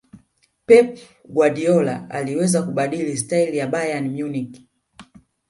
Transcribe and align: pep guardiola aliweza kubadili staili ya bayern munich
pep 0.65 0.99
guardiola 1.25 2.09
aliweza 2.09 2.63
kubadili 2.63 3.17
staili 3.17 3.57
ya 3.57 3.67
bayern 3.67 4.09
munich 4.09 4.61